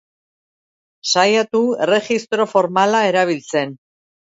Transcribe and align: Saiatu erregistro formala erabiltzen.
Saiatu 1.17 1.63
erregistro 1.89 2.51
formala 2.57 3.07
erabiltzen. 3.15 3.83